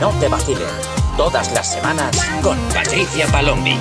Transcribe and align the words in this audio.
no 0.00 0.10
te 0.18 0.28
vacilen. 0.28 0.66
Todas 1.18 1.52
las 1.52 1.74
semanas 1.74 2.10
con 2.42 2.58
Patricia 2.72 3.26
Palombi. 3.26 3.76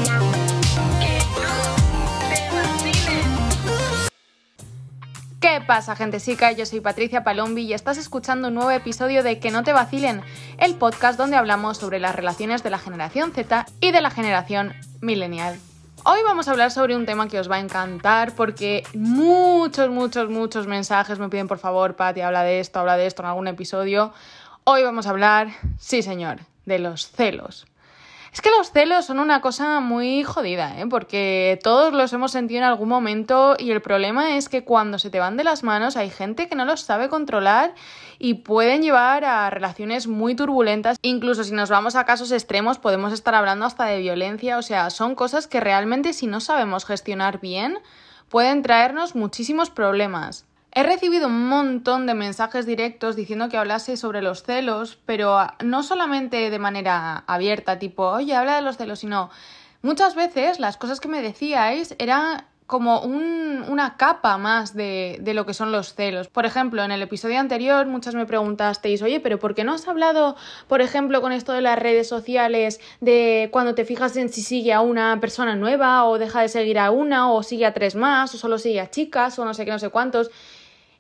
¿Qué 5.40 5.62
pasa, 5.66 5.96
gente 5.96 6.20
chica? 6.20 6.52
Yo 6.52 6.66
soy 6.66 6.82
Patricia 6.82 7.24
Palombi 7.24 7.62
y 7.62 7.74
estás 7.74 7.98
escuchando 7.98 8.50
un 8.50 8.56
nuevo 8.56 8.72
episodio 8.72 9.24
de 9.24 9.40
Que 9.40 9.50
no 9.50 9.64
te 9.64 9.72
vacilen, 9.72 10.22
el 10.58 10.76
podcast 10.76 11.18
donde 11.18 11.38
hablamos 11.38 11.78
sobre 11.78 12.00
las 12.00 12.14
relaciones 12.14 12.64
de 12.64 12.70
la 12.70 12.80
generación 12.80 13.32
Z 13.32 13.66
y 13.80 13.92
de 13.92 14.02
la 14.02 14.12
generación 14.12 14.74
millennial. 15.00 15.58
Hoy 16.04 16.20
vamos 16.26 16.48
a 16.48 16.52
hablar 16.52 16.72
sobre 16.72 16.96
un 16.96 17.06
tema 17.06 17.28
que 17.28 17.40
os 17.40 17.50
va 17.52 17.58
a 17.58 17.60
encantar 17.60 18.34
porque 18.34 18.84
muchos, 18.94 19.90
muchos, 19.90 20.30
muchos 20.30 20.66
mensajes 20.66 21.20
me 21.20 21.30
piden 21.30 21.48
por 21.48 21.60
favor, 21.60 21.96
Pati, 21.96 22.22
habla 22.22 22.44
de 22.44 22.60
esto, 22.60 22.80
habla 22.80 22.98
de 22.98 23.06
esto 23.06 23.22
en 23.22 23.28
algún 23.28 23.48
episodio. 23.48 24.14
Hoy 24.72 24.84
vamos 24.84 25.08
a 25.08 25.10
hablar, 25.10 25.48
sí 25.80 26.04
señor, 26.04 26.42
de 26.68 26.78
los 26.78 27.10
celos. 27.10 27.66
Es 28.32 28.40
que 28.40 28.52
los 28.56 28.72
celos 28.72 29.04
son 29.04 29.18
una 29.18 29.42
cosa 29.42 29.80
muy 29.80 30.24
jodida, 30.24 30.80
¿eh? 30.80 30.86
porque 30.88 31.58
todos 31.64 31.92
los 31.92 32.14
hemos 32.14 32.32
sentido 32.32 32.60
en 32.60 32.66
algún 32.66 32.88
momento 32.88 33.56
y 33.58 33.72
el 33.72 33.82
problema 33.82 34.38
es 34.38 34.48
que 34.48 34.64
cuando 34.64 35.00
se 35.00 35.10
te 35.10 35.20
van 35.20 35.38
de 35.38 35.44
las 35.44 35.64
manos 35.64 35.98
hay 35.98 36.12
gente 36.12 36.48
que 36.48 36.54
no 36.54 36.66
los 36.66 36.82
sabe 36.82 37.10
controlar 37.10 37.74
y 38.20 38.36
pueden 38.36 38.84
llevar 38.84 39.26
a 39.26 39.50
relaciones 39.50 40.06
muy 40.06 40.36
turbulentas. 40.36 41.00
Incluso 41.02 41.44
si 41.44 41.54
nos 41.54 41.72
vamos 41.72 41.96
a 41.96 42.06
casos 42.06 42.32
extremos 42.32 42.78
podemos 42.78 43.12
estar 43.12 43.34
hablando 43.34 43.66
hasta 43.66 43.86
de 43.86 43.98
violencia, 43.98 44.60
o 44.60 44.62
sea, 44.62 44.92
son 44.92 45.16
cosas 45.16 45.48
que 45.48 45.60
realmente 45.60 46.14
si 46.14 46.28
no 46.28 46.42
sabemos 46.42 46.86
gestionar 46.86 47.40
bien 47.40 47.80
pueden 48.30 48.62
traernos 48.62 49.16
muchísimos 49.16 49.72
problemas. 49.72 50.46
He 50.72 50.84
recibido 50.84 51.28
un 51.28 51.50
montón 51.50 52.06
de 52.06 52.14
mensajes 52.14 52.68
directos 52.68 53.16
diciendo 53.16 53.50
que 53.50 53.58
hablase 53.58 53.98
sobre 53.98 54.22
los 54.22 54.44
celos, 54.44 55.00
pero 55.06 55.40
no 55.64 55.82
solamente 55.82 56.52
de 56.52 56.60
manera 56.60 57.24
abierta, 57.26 57.80
tipo, 57.80 58.04
oye, 58.08 58.36
habla 58.36 58.56
de 58.56 58.62
los 58.62 58.78
celos, 58.78 59.00
sino 59.00 59.32
muchas 59.82 60.14
veces 60.14 60.60
las 60.60 60.78
cosas 60.78 61.00
que 61.00 61.08
me 61.08 61.24
decíais 61.24 61.96
eran 61.98 62.46
como 62.68 63.00
una 63.02 63.98
capa 63.98 64.38
más 64.38 64.76
de, 64.76 65.18
de, 65.22 65.34
lo 65.34 65.48
que 65.48 65.56
son 65.56 65.72
los 65.72 65.96
celos. 65.96 66.28
Por 66.28 66.46
ejemplo, 66.46 66.84
en 66.84 66.92
el 66.92 67.02
episodio 67.02 67.40
anterior 67.40 67.88
muchas 67.88 68.14
me 68.14 68.28
preguntasteis, 68.28 69.02
oye, 69.02 69.20
pero 69.20 69.40
¿por 69.40 69.56
qué 69.56 69.64
no 69.64 69.74
has 69.74 69.88
hablado, 69.88 70.36
por 70.68 70.82
ejemplo, 70.82 71.20
con 71.20 71.32
esto 71.32 71.52
de 71.52 71.62
las 71.62 71.80
redes 71.80 72.08
sociales, 72.08 72.80
de 73.02 73.50
cuando 73.52 73.74
te 73.74 73.86
fijas 73.86 74.16
en 74.18 74.30
si 74.30 74.44
sigue 74.44 74.72
a 74.72 74.82
una 74.82 75.20
persona 75.20 75.56
nueva 75.56 76.06
o 76.06 76.20
deja 76.20 76.42
de 76.42 76.48
seguir 76.48 76.78
a 76.78 76.92
una 76.92 77.32
o 77.32 77.42
sigue 77.42 77.66
a 77.66 77.74
tres 77.74 77.96
más 77.96 78.36
o 78.36 78.38
solo 78.38 78.60
sigue 78.60 78.82
a 78.82 78.92
chicas 78.92 79.40
o 79.40 79.46
no 79.46 79.56
sé 79.56 79.66
qué, 79.66 79.72
no 79.72 79.80
sé 79.80 79.90
cuántos? 79.90 80.30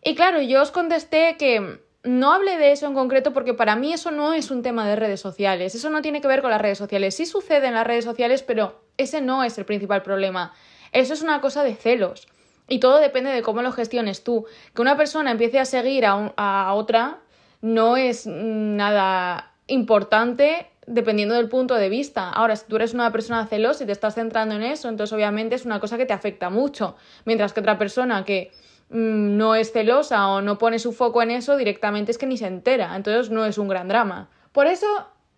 Y 0.03 0.15
claro, 0.15 0.41
yo 0.41 0.61
os 0.61 0.71
contesté 0.71 1.35
que 1.37 1.81
no 2.03 2.31
hablé 2.31 2.57
de 2.57 2.71
eso 2.71 2.87
en 2.87 2.93
concreto 2.93 3.33
porque 3.33 3.53
para 3.53 3.75
mí 3.75 3.93
eso 3.93 4.11
no 4.11 4.33
es 4.33 4.51
un 4.51 4.63
tema 4.63 4.87
de 4.87 4.95
redes 4.95 5.19
sociales, 5.19 5.75
eso 5.75 5.89
no 5.89 6.01
tiene 6.01 6.21
que 6.21 6.27
ver 6.27 6.41
con 6.41 6.51
las 6.51 6.61
redes 6.61 6.77
sociales. 6.77 7.15
Sí 7.15 7.25
sucede 7.25 7.67
en 7.67 7.73
las 7.73 7.85
redes 7.85 8.05
sociales, 8.05 8.43
pero 8.43 8.81
ese 8.97 9.21
no 9.21 9.43
es 9.43 9.57
el 9.57 9.65
principal 9.65 10.01
problema. 10.01 10.53
Eso 10.91 11.13
es 11.13 11.21
una 11.21 11.41
cosa 11.41 11.63
de 11.63 11.75
celos. 11.75 12.27
Y 12.67 12.79
todo 12.79 12.99
depende 12.99 13.31
de 13.31 13.41
cómo 13.41 13.61
lo 13.61 13.71
gestiones 13.71 14.23
tú. 14.23 14.45
Que 14.73 14.81
una 14.81 14.95
persona 14.95 15.31
empiece 15.31 15.59
a 15.59 15.65
seguir 15.65 16.05
a, 16.05 16.33
a 16.37 16.73
otra 16.73 17.19
no 17.61 17.97
es 17.97 18.25
nada 18.25 19.53
importante 19.67 20.67
dependiendo 20.87 21.35
del 21.35 21.49
punto 21.49 21.75
de 21.75 21.89
vista. 21.89 22.29
Ahora, 22.29 22.55
si 22.55 22.65
tú 22.67 22.77
eres 22.77 22.93
una 22.93 23.11
persona 23.11 23.45
celosa 23.45 23.83
y 23.83 23.87
te 23.87 23.91
estás 23.91 24.15
centrando 24.15 24.55
en 24.55 24.63
eso, 24.63 24.89
entonces 24.89 25.13
obviamente 25.13 25.55
es 25.55 25.65
una 25.65 25.79
cosa 25.79 25.97
que 25.97 26.05
te 26.05 26.13
afecta 26.13 26.49
mucho. 26.49 26.95
Mientras 27.25 27.53
que 27.53 27.59
otra 27.59 27.77
persona 27.77 28.25
que 28.25 28.51
no 28.89 29.55
es 29.55 29.71
celosa 29.71 30.27
o 30.27 30.41
no 30.41 30.57
pone 30.57 30.79
su 30.79 30.91
foco 30.91 31.21
en 31.21 31.31
eso, 31.31 31.57
directamente 31.57 32.11
es 32.11 32.17
que 32.17 32.25
ni 32.25 32.37
se 32.37 32.47
entera. 32.47 32.95
Entonces 32.95 33.29
no 33.29 33.45
es 33.45 33.57
un 33.57 33.67
gran 33.67 33.87
drama. 33.87 34.29
Por 34.51 34.67
eso 34.67 34.87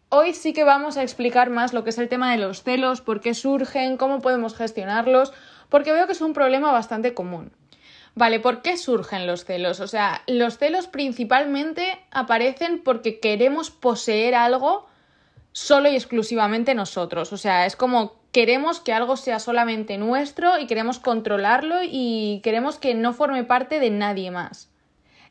hoy 0.10 0.34
sí 0.34 0.54
que 0.54 0.64
vamos 0.64 0.98
a 0.98 1.04
explicar 1.04 1.50
más 1.50 1.74
lo 1.74 1.84
que 1.84 1.90
es 1.90 1.98
el 1.98 2.10
tema 2.10 2.32
de 2.32 2.38
los 2.38 2.64
celos, 2.64 3.02
por 3.02 3.22
qué 3.22 3.34
surgen, 3.34 3.98
cómo 3.98 4.22
podemos 4.22 4.56
gestionarlos, 4.56 5.34
porque 5.70 5.94
veo 5.94 6.06
que 6.06 6.14
es 6.14 6.22
un 6.22 6.34
problema 6.34 6.72
bastante 6.72 7.14
común. 7.14 7.52
Vale, 8.14 8.42
¿por 8.42 8.62
qué 8.62 8.76
surgen 8.76 9.26
los 9.26 9.46
celos? 9.46 9.80
O 9.80 9.88
sea, 9.88 10.22
los 10.28 10.58
celos 10.58 10.88
principalmente 10.88 11.98
aparecen 12.12 12.82
porque 12.84 13.20
queremos 13.22 13.72
poseer 13.72 14.36
algo 14.36 14.88
solo 15.54 15.90
y 15.90 15.96
exclusivamente 15.96 16.76
nosotros. 16.76 17.32
O 17.32 17.38
sea, 17.38 17.66
es 17.66 17.78
como 17.78 18.21
queremos 18.32 18.80
que 18.80 18.94
algo 18.94 19.18
sea 19.18 19.40
solamente 19.40 19.98
nuestro 19.98 20.60
y 20.60 20.68
queremos 20.68 21.00
controlarlo 21.00 21.78
y 21.84 22.40
queremos 22.44 22.80
que 22.80 22.94
no 22.94 23.14
forme 23.14 23.44
parte 23.44 23.80
de 23.80 23.90
nadie 23.90 24.32
más. 24.32 24.70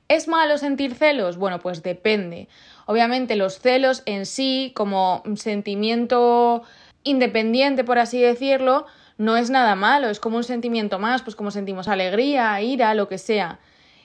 ¿Es 0.09 0.27
malo 0.29 0.59
sentir 0.59 0.95
celos? 0.95 1.37
Bueno, 1.37 1.61
pues 1.61 1.83
depende. 1.83 2.49
Obviamente 2.87 3.37
los 3.37 3.61
celos 3.61 4.03
en 4.07 4.27
sí, 4.27 4.73
como 4.75 5.23
sentimiento 5.37 6.63
independiente, 7.05 7.85
por 7.85 7.99
así 7.99 8.21
decirlo, 8.21 8.87
no 9.19 9.37
es 9.37 9.51
nada 9.51 9.75
malo, 9.77 10.09
es 10.09 10.19
como 10.19 10.39
un 10.39 10.45
sentimiento 10.45 10.99
más, 10.99 11.23
pues 11.23 11.37
como 11.37 11.51
sentimos 11.51 11.89
alegría, 11.89 12.61
ira, 12.61 12.95
lo 12.95 13.09
que 13.09 13.19
sea. 13.19 13.61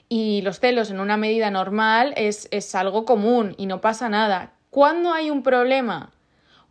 Y 0.08 0.42
los 0.42 0.60
celos 0.60 0.90
en 0.90 1.00
una 1.00 1.16
medida 1.16 1.50
normal 1.50 2.14
es, 2.16 2.48
es 2.52 2.74
algo 2.74 3.04
común 3.04 3.54
y 3.58 3.66
no 3.66 3.80
pasa 3.80 4.08
nada. 4.08 4.52
¿Cuándo 4.70 5.12
hay 5.12 5.30
un 5.30 5.42
problema? 5.42 6.12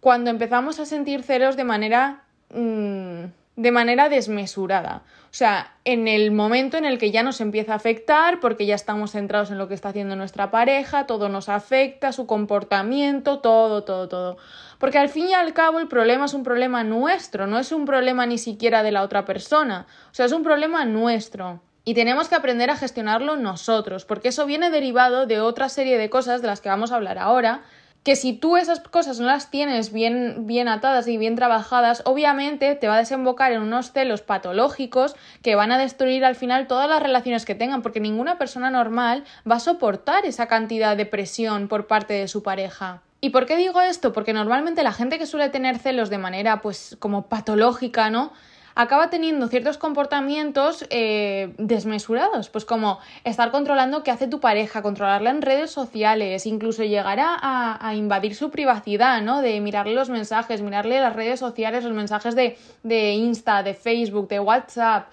Cuando 0.06 0.30
empezamos 0.30 0.80
a 0.80 0.86
sentir 0.86 1.24
celos 1.24 1.56
de 1.56 1.64
manera. 1.64 2.26
Mm, 2.52 3.24
de 3.56 3.72
manera 3.72 4.08
desmesurada. 4.08 5.02
O 5.32 5.34
sea, 5.34 5.74
en 5.84 6.08
el 6.08 6.30
momento 6.30 6.78
en 6.78 6.86
el 6.86 7.00
que 7.00 7.10
ya 7.10 7.24
nos 7.24 7.42
empieza 7.42 7.74
a 7.74 7.78
afectar, 7.78 8.40
porque 8.40 8.68
ya 8.68 8.76
estamos 8.76 9.14
centrados 9.14 9.50
en 9.50 9.58
lo 9.58 9.68
que 9.68 9.74
está 9.74 9.90
haciendo 9.90 10.16
nuestra 10.16 10.52
pareja, 10.52 11.08
todo 11.08 11.28
nos 11.28 11.50
afecta, 11.50 12.12
su 12.12 12.28
comportamiento, 12.28 13.40
todo, 13.40 13.84
todo, 13.84 14.08
todo. 14.08 14.38
Porque 14.78 15.00
al 15.00 15.10
fin 15.10 15.30
y 15.30 15.34
al 15.34 15.54
cabo 15.54 15.80
el 15.80 15.88
problema 15.88 16.26
es 16.26 16.36
un 16.36 16.44
problema 16.44 16.84
nuestro, 16.84 17.48
no 17.48 17.58
es 17.58 17.72
un 17.72 17.86
problema 17.86 18.28
ni 18.28 18.38
siquiera 18.38 18.84
de 18.84 18.92
la 18.92 19.02
otra 19.02 19.26
persona. 19.26 19.88
O 20.12 20.14
sea, 20.14 20.28
es 20.28 20.34
un 20.34 20.44
problema 20.44 20.86
nuestro. 20.86 21.62
Y 21.84 21.96
tenemos 21.96 22.30
que 22.30 22.36
aprender 22.36 22.70
a 22.70 22.76
gestionarlo 22.76 23.38
nosotros, 23.38 24.06
porque 24.06 24.28
eso 24.28 24.46
viene 24.46 24.70
derivado 24.70 25.26
de 25.26 25.40
otra 25.40 25.68
serie 25.68 25.98
de 25.98 26.12
cosas 26.12 26.44
de 26.44 26.48
las 26.48 26.62
que 26.62 26.70
vamos 26.70 26.92
a 26.92 26.98
hablar 26.98 27.18
ahora, 27.18 27.64
que 28.06 28.16
si 28.16 28.34
tú 28.34 28.56
esas 28.56 28.80
cosas 28.82 29.20
no 29.20 29.26
las 29.26 29.50
tienes 29.50 29.92
bien, 29.92 30.46
bien 30.46 30.68
atadas 30.68 31.08
y 31.08 31.18
bien 31.18 31.36
trabajadas, 31.36 32.04
obviamente 32.06 32.76
te 32.76 32.88
va 32.88 32.98
a 32.98 33.00
desembocar 33.00 33.52
en 33.52 33.64
unos 33.64 33.94
celos 33.94 34.22
patológicos 34.22 35.16
que 35.42 35.56
van 35.56 35.72
a 35.72 35.80
destruir 35.80 36.24
al 36.24 36.36
final 36.36 36.68
todas 36.68 36.88
las 36.88 37.02
relaciones 37.02 37.46
que 37.46 37.56
tengan, 37.56 37.82
porque 37.82 38.00
ninguna 38.00 38.38
persona 38.38 38.70
normal 38.70 39.24
va 39.50 39.56
a 39.56 39.60
soportar 39.60 40.24
esa 40.28 40.46
cantidad 40.46 40.96
de 40.96 41.08
presión 41.08 41.68
por 41.68 41.88
parte 41.88 42.14
de 42.14 42.28
su 42.28 42.44
pareja. 42.44 43.02
¿Y 43.22 43.32
por 43.32 43.48
qué 43.48 43.58
digo 43.58 43.82
esto? 43.82 44.14
Porque 44.14 44.34
normalmente 44.34 44.84
la 44.84 44.94
gente 44.94 45.18
que 45.18 45.26
suele 45.26 45.50
tener 45.50 45.80
celos 45.80 46.12
de 46.12 46.20
manera 46.20 46.62
pues 46.62 46.96
como 47.00 47.28
patológica, 47.28 48.12
¿no? 48.12 48.34
Acaba 48.76 49.10
teniendo 49.10 49.48
ciertos 49.48 49.78
comportamientos 49.78 50.86
eh, 50.90 51.54
desmesurados, 51.58 52.50
pues 52.50 52.66
como 52.66 53.00
estar 53.24 53.52
controlando 53.52 54.04
qué 54.04 54.12
hace 54.12 54.28
tu 54.28 54.40
pareja, 54.40 54.82
controlarla 54.82 55.30
en 55.30 55.42
redes 55.42 55.72
sociales, 55.72 56.46
incluso 56.46 56.84
llegar 56.84 57.20
a, 57.22 57.94
invadir 57.96 58.36
su 58.36 58.52
privacidad, 58.52 59.22
¿no? 59.22 59.42
De 59.42 59.62
mirarle 59.62 59.94
los 59.94 60.10
mensajes, 60.10 60.62
mirarle 60.62 61.00
las 61.00 61.16
redes 61.16 61.40
sociales, 61.40 61.84
los 61.84 61.94
mensajes 61.94 62.36
de, 62.36 62.58
de 62.84 63.14
Insta, 63.14 63.64
de 63.64 63.74
Facebook, 63.74 64.28
de 64.28 64.40
WhatsApp. 64.40 65.08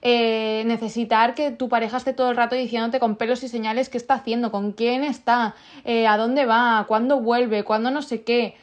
Eh, 0.00 0.62
necesitar 0.66 1.34
que 1.34 1.50
tu 1.50 1.68
pareja 1.68 1.96
esté 1.96 2.12
todo 2.12 2.30
el 2.30 2.36
rato 2.36 2.54
diciéndote 2.54 3.00
con 3.00 3.16
pelos 3.16 3.42
y 3.42 3.48
señales 3.48 3.88
qué 3.88 3.98
está 3.98 4.14
haciendo, 4.14 4.52
con 4.52 4.72
quién 4.72 5.02
está, 5.02 5.56
eh, 5.84 6.06
a 6.06 6.16
dónde 6.16 6.46
va, 6.46 6.84
cuándo 6.86 7.20
vuelve, 7.20 7.64
cuándo 7.64 7.90
no 7.90 8.02
sé 8.02 8.22
qué. 8.22 8.54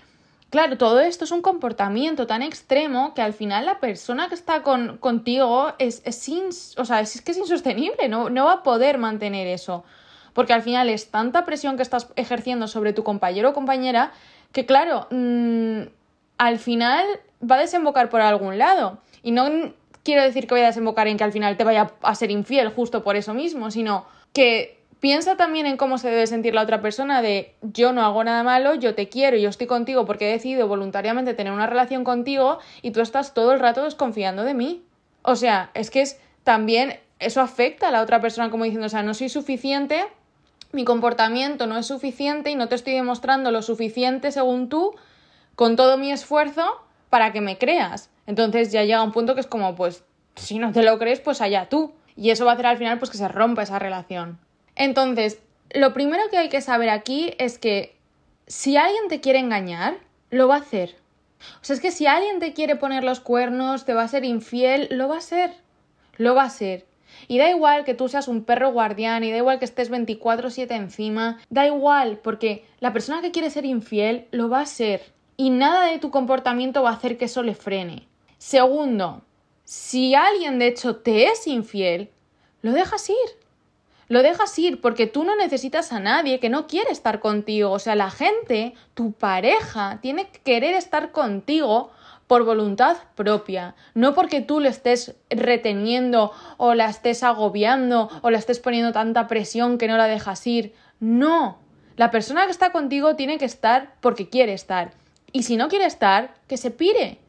Claro, 0.56 0.78
todo 0.78 1.02
esto 1.02 1.26
es 1.26 1.32
un 1.32 1.42
comportamiento 1.42 2.28
tan 2.28 2.42
extremo 2.42 3.14
que 3.14 3.22
al 3.22 3.34
final 3.34 3.66
la 3.66 3.82
persona 3.82 4.30
que 4.30 4.36
está 4.36 4.62
con, 4.62 4.96
contigo 5.00 5.74
es, 5.80 6.02
es, 6.06 6.76
o 6.78 6.86
sea, 6.86 7.02
es, 7.02 7.22
que 7.22 7.34
es 7.34 7.38
insostenible, 7.38 8.08
no, 8.08 8.30
no 8.30 8.46
va 8.46 8.54
a 8.54 8.64
poder 8.64 8.98
mantener 8.98 9.48
eso. 9.48 9.84
Porque 10.32 10.54
al 10.54 10.62
final 10.62 10.88
es 10.88 11.12
tanta 11.12 11.44
presión 11.44 11.76
que 11.76 11.84
estás 11.84 12.08
ejerciendo 12.16 12.70
sobre 12.70 12.94
tu 12.94 13.04
compañero 13.04 13.50
o 13.50 13.54
compañera 13.54 14.14
que, 14.54 14.66
claro, 14.66 15.08
mm, 15.12 15.90
al 16.38 16.58
final 16.58 17.06
va 17.44 17.56
a 17.56 17.60
desembocar 17.60 18.10
por 18.10 18.22
algún 18.22 18.58
lado. 18.58 19.00
Y 19.24 19.32
no 19.32 19.74
quiero 20.04 20.24
decir 20.24 20.48
que 20.48 20.54
vaya 20.54 20.68
a 20.68 20.70
desembocar 20.70 21.10
en 21.10 21.18
que 21.18 21.26
al 21.26 21.34
final 21.34 21.58
te 21.58 21.66
vaya 21.66 21.92
a 22.02 22.16
ser 22.16 22.32
infiel 22.32 22.70
justo 22.70 23.04
por 23.04 23.18
eso 23.18 23.34
mismo, 23.34 23.72
sino 23.72 24.06
que 24.32 24.80
Piensa 25.06 25.38
también 25.38 25.68
en 25.68 25.78
cómo 25.78 26.00
se 26.00 26.10
debe 26.10 26.26
sentir 26.26 26.56
la 26.56 26.64
otra 26.64 26.82
persona 26.82 27.22
de 27.22 27.54
yo 27.62 27.94
no 27.94 28.02
hago 28.02 28.24
nada 28.24 28.42
malo, 28.42 28.74
yo 28.74 28.96
te 28.96 29.08
quiero, 29.08 29.38
yo 29.38 29.50
estoy 29.50 29.68
contigo 29.68 30.08
porque 30.08 30.28
he 30.28 30.32
decidido 30.32 30.68
voluntariamente 30.68 31.36
tener 31.36 31.54
una 31.54 31.68
relación 31.68 32.04
contigo 32.04 32.58
y 32.82 32.90
tú 32.90 33.02
estás 33.02 33.36
todo 33.36 33.52
el 33.52 33.60
rato 33.60 33.84
desconfiando 33.84 34.44
de 34.44 34.56
mí. 34.56 34.84
O 35.22 35.36
sea, 35.36 35.70
es 35.76 35.92
que 35.92 36.02
es 36.02 36.20
también 36.44 37.00
eso 37.20 37.42
afecta 37.42 37.90
a 37.90 37.92
la 37.92 38.02
otra 38.02 38.20
persona 38.20 38.50
como 38.50 38.64
diciendo, 38.64 38.88
o 38.88 38.90
sea, 38.90 39.04
no 39.04 39.14
soy 39.14 39.30
suficiente, 39.30 40.08
mi 40.72 40.86
comportamiento 40.86 41.68
no 41.68 41.78
es 41.78 41.86
suficiente 41.86 42.50
y 42.50 42.56
no 42.56 42.68
te 42.68 42.74
estoy 42.74 42.96
demostrando 42.96 43.52
lo 43.52 43.62
suficiente 43.62 44.32
según 44.32 44.70
tú 44.70 44.96
con 45.54 45.76
todo 45.76 46.00
mi 46.00 46.12
esfuerzo 46.12 46.82
para 47.12 47.32
que 47.32 47.42
me 47.42 47.60
creas. 47.60 48.10
Entonces 48.26 48.72
ya 48.72 48.84
llega 48.84 49.04
un 49.04 49.12
punto 49.12 49.36
que 49.36 49.42
es 49.42 49.48
como, 49.48 49.76
pues, 49.76 50.04
si 50.36 50.58
no 50.58 50.72
te 50.72 50.82
lo 50.82 50.98
crees, 50.98 51.20
pues 51.20 51.42
allá 51.42 51.70
tú. 51.70 51.94
Y 52.16 52.32
eso 52.32 52.46
va 52.46 52.54
a 52.54 52.54
hacer 52.56 52.66
al 52.66 52.78
final 52.78 52.98
pues 52.98 53.12
que 53.12 53.20
se 53.20 53.28
rompa 53.28 53.62
esa 53.62 53.78
relación. 53.78 54.40
Entonces, 54.76 55.40
lo 55.72 55.94
primero 55.94 56.24
que 56.30 56.38
hay 56.38 56.50
que 56.50 56.62
saber 56.62 56.90
aquí 56.90 57.34
es 57.38 57.58
que 57.58 57.96
si 58.48 58.78
alguien 58.78 59.08
te 59.10 59.22
quiere 59.22 59.40
engañar, 59.40 59.98
lo 60.30 60.48
va 60.48 60.56
a 60.56 60.60
hacer. 60.60 60.96
O 61.62 61.66
sea, 61.66 61.76
es 61.76 61.82
que 61.82 61.92
si 61.92 62.08
alguien 62.08 62.40
te 62.40 62.54
quiere 62.54 62.76
poner 62.76 63.04
los 63.04 63.20
cuernos, 63.20 63.86
te 63.86 63.94
va 63.94 64.04
a 64.04 64.08
ser 64.08 64.26
infiel, 64.26 64.88
lo 64.92 65.08
va 65.08 65.18
a 65.18 65.22
ser. 65.22 65.54
Lo 66.18 66.36
va 66.36 66.44
a 66.44 66.50
ser. 66.50 66.86
Y 67.28 67.38
da 67.38 67.50
igual 67.50 67.86
que 67.86 67.94
tú 67.94 68.08
seas 68.10 68.28
un 68.28 68.44
perro 68.44 68.72
guardián 68.72 69.24
y 69.24 69.32
da 69.32 69.38
igual 69.38 69.60
que 69.60 69.66
estés 69.66 69.90
24/7 69.90 70.76
encima, 70.76 71.40
da 71.50 71.66
igual, 71.66 72.18
porque 72.18 72.66
la 72.80 72.94
persona 72.94 73.22
que 73.22 73.32
quiere 73.32 73.50
ser 73.50 73.66
infiel 73.66 74.28
lo 74.32 74.50
va 74.50 74.62
a 74.62 74.66
ser. 74.66 75.14
Y 75.38 75.50
nada 75.50 75.88
de 75.88 76.00
tu 76.00 76.12
comportamiento 76.12 76.84
va 76.84 76.92
a 76.92 76.94
hacer 76.94 77.18
que 77.18 77.26
eso 77.26 77.44
le 77.44 77.56
frene. 77.56 78.08
Segundo, 78.38 79.22
si 79.64 80.16
alguien 80.16 80.60
de 80.60 80.68
hecho 80.68 80.98
te 80.98 81.26
es 81.28 81.48
infiel, 81.48 82.10
lo 82.62 82.72
dejas 82.72 83.10
ir. 83.10 83.45
Lo 84.08 84.22
dejas 84.22 84.58
ir 84.60 84.82
porque 84.82 85.08
tú 85.08 85.24
no 85.24 85.36
necesitas 85.36 85.92
a 85.92 86.00
nadie 86.00 86.40
que 86.40 86.50
no 86.50 86.68
quiere 86.68 86.92
estar 86.92 87.20
contigo. 87.20 87.72
O 87.72 87.80
sea, 87.80 87.96
la 87.96 88.12
gente, 88.12 88.76
tu 88.94 89.14
pareja, 89.14 90.00
tiene 90.02 90.28
que 90.28 90.40
querer 90.42 90.76
estar 90.76 91.12
contigo 91.12 91.92
por 92.28 92.44
voluntad 92.44 92.98
propia, 93.16 93.76
no 93.94 94.16
porque 94.16 94.42
tú 94.42 94.60
le 94.60 94.70
estés 94.70 95.16
reteniendo 95.30 96.32
o 96.58 96.74
la 96.74 96.90
estés 96.90 97.24
agobiando 97.24 98.10
o 98.22 98.32
la 98.32 98.40
estés 98.40 98.60
poniendo 98.60 98.92
tanta 98.92 99.28
presión 99.28 99.78
que 99.78 99.88
no 99.88 99.98
la 99.98 100.08
dejas 100.08 100.46
ir. 100.48 100.74
No, 101.00 101.60
la 101.98 102.12
persona 102.12 102.46
que 102.46 102.52
está 102.52 102.72
contigo 102.72 103.16
tiene 103.16 103.38
que 103.38 103.46
estar 103.46 103.94
porque 104.02 104.30
quiere 104.30 104.54
estar. 104.54 104.92
Y 105.32 105.44
si 105.44 105.56
no 105.58 105.68
quiere 105.68 105.86
estar, 105.86 106.34
que 106.48 106.58
se 106.58 106.72
pire. 106.72 107.20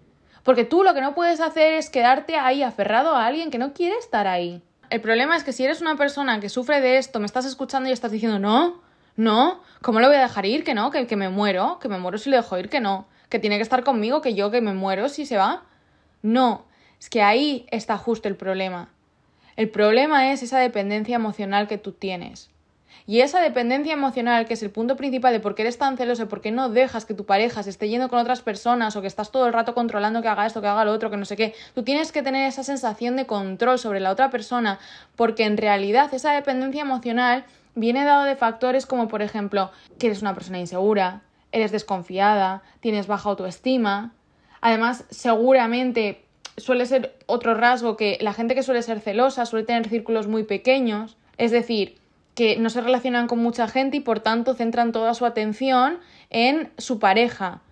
Porque 0.44 0.64
tú 0.64 0.82
lo 0.82 0.94
que 0.94 1.00
no 1.00 1.14
puedes 1.14 1.40
hacer 1.40 1.74
es 1.74 1.90
quedarte 1.90 2.36
ahí 2.36 2.62
aferrado 2.62 3.14
a 3.14 3.26
alguien 3.26 3.50
que 3.50 3.58
no 3.58 3.74
quiere 3.74 3.96
estar 3.98 4.26
ahí. 4.26 4.62
El 4.90 5.00
problema 5.00 5.36
es 5.36 5.44
que 5.44 5.52
si 5.52 5.64
eres 5.64 5.80
una 5.80 5.96
persona 5.96 6.40
que 6.40 6.48
sufre 6.48 6.80
de 6.80 6.98
esto, 6.98 7.20
me 7.20 7.26
estás 7.26 7.44
escuchando 7.44 7.88
y 7.88 7.92
estás 7.92 8.12
diciendo, 8.12 8.38
no, 8.38 8.80
no, 9.16 9.60
¿cómo 9.82 10.00
lo 10.00 10.08
voy 10.08 10.16
a 10.16 10.22
dejar 10.22 10.46
ir? 10.46 10.64
Que 10.64 10.74
no, 10.74 10.90
que, 10.90 11.06
que 11.06 11.16
me 11.16 11.28
muero, 11.28 11.78
que 11.80 11.88
me 11.88 11.98
muero 11.98 12.18
si 12.18 12.30
lo 12.30 12.36
dejo 12.36 12.58
ir, 12.58 12.68
que 12.68 12.80
no 12.80 13.06
que 13.28 13.38
tiene 13.38 13.56
que 13.56 13.62
estar 13.62 13.84
conmigo, 13.84 14.20
que 14.20 14.34
yo 14.34 14.50
que 14.50 14.60
me 14.60 14.74
muero 14.74 15.08
si 15.08 15.26
se 15.26 15.36
va. 15.36 15.64
No, 16.22 16.64
es 17.00 17.10
que 17.10 17.22
ahí 17.22 17.66
está 17.70 17.96
justo 17.96 18.28
el 18.28 18.36
problema. 18.36 18.88
El 19.56 19.70
problema 19.70 20.32
es 20.32 20.42
esa 20.42 20.58
dependencia 20.58 21.16
emocional 21.16 21.66
que 21.66 21.78
tú 21.78 21.92
tienes. 21.92 22.50
Y 23.06 23.20
esa 23.20 23.40
dependencia 23.40 23.92
emocional, 23.92 24.46
que 24.46 24.54
es 24.54 24.62
el 24.62 24.70
punto 24.70 24.96
principal 24.96 25.32
de 25.32 25.40
por 25.40 25.54
qué 25.54 25.62
eres 25.62 25.78
tan 25.78 25.96
celoso 25.96 26.28
por 26.28 26.40
qué 26.40 26.50
no 26.50 26.68
dejas 26.68 27.04
que 27.04 27.14
tu 27.14 27.24
pareja 27.24 27.62
se 27.62 27.70
esté 27.70 27.88
yendo 27.88 28.08
con 28.08 28.18
otras 28.18 28.42
personas 28.42 28.96
o 28.96 29.00
que 29.00 29.06
estás 29.06 29.30
todo 29.30 29.46
el 29.46 29.52
rato 29.52 29.74
controlando 29.74 30.22
que 30.22 30.28
haga 30.28 30.46
esto, 30.46 30.60
que 30.60 30.66
haga 30.66 30.84
lo 30.84 30.92
otro, 30.92 31.10
que 31.10 31.16
no 31.16 31.24
sé 31.24 31.36
qué, 31.36 31.54
tú 31.74 31.82
tienes 31.82 32.10
que 32.10 32.22
tener 32.22 32.48
esa 32.48 32.64
sensación 32.64 33.16
de 33.16 33.26
control 33.26 33.78
sobre 33.78 34.00
la 34.00 34.10
otra 34.10 34.30
persona 34.30 34.78
porque 35.14 35.44
en 35.44 35.56
realidad 35.56 36.12
esa 36.12 36.32
dependencia 36.32 36.82
emocional 36.82 37.44
viene 37.74 38.04
dado 38.04 38.24
de 38.24 38.34
factores 38.34 38.86
como 38.86 39.06
por 39.06 39.22
ejemplo 39.22 39.70
que 39.98 40.06
eres 40.08 40.22
una 40.22 40.34
persona 40.34 40.58
insegura, 40.58 41.22
eres 41.52 41.72
desconfiada, 41.72 42.62
tienes 42.80 43.06
baja 43.06 43.28
autoestima. 43.28 44.12
Además, 44.60 45.04
seguramente 45.10 46.24
suele 46.56 46.86
ser 46.86 47.16
otro 47.26 47.54
rasgo 47.54 47.96
que 47.96 48.18
la 48.20 48.32
gente 48.32 48.54
que 48.54 48.62
suele 48.62 48.82
ser 48.82 49.00
celosa 49.00 49.46
suele 49.46 49.64
tener 49.64 49.88
círculos 49.88 50.26
muy 50.26 50.42
pequeños, 50.42 51.16
es 51.36 51.50
decir, 51.50 51.98
que 52.36 52.56
no 52.58 52.68
se 52.68 52.82
relacionan 52.82 53.26
con 53.26 53.38
mucha 53.38 53.66
gente 53.66 53.96
y 53.96 54.00
por 54.00 54.20
tanto 54.20 54.54
centran 54.54 54.92
toda 54.92 55.14
su 55.14 55.24
atención 55.24 55.98
en 56.28 56.70
su 56.76 56.98
pareja, 56.98 57.62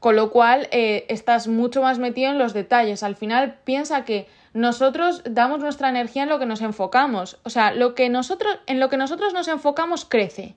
con 0.00 0.16
lo 0.16 0.30
cual 0.30 0.68
eh, 0.72 1.06
estás 1.08 1.46
mucho 1.46 1.82
más 1.82 2.00
metido 2.00 2.30
en 2.32 2.38
los 2.38 2.52
detalles. 2.52 3.04
Al 3.04 3.14
final 3.14 3.60
piensa 3.64 4.04
que 4.04 4.26
nosotros 4.52 5.22
damos 5.24 5.60
nuestra 5.60 5.88
energía 5.88 6.24
en 6.24 6.28
lo 6.28 6.40
que 6.40 6.46
nos 6.46 6.62
enfocamos, 6.62 7.38
o 7.44 7.50
sea, 7.50 7.72
lo 7.72 7.94
que 7.94 8.08
nosotros, 8.08 8.58
en 8.66 8.80
lo 8.80 8.88
que 8.88 8.96
nosotros 8.96 9.32
nos 9.32 9.46
enfocamos 9.46 10.04
crece. 10.04 10.56